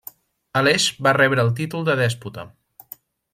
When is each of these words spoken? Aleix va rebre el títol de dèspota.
Aleix 0.61 0.85
va 1.07 1.13
rebre 1.17 1.45
el 1.47 1.51
títol 1.59 1.85
de 1.91 1.97
dèspota. 2.01 2.47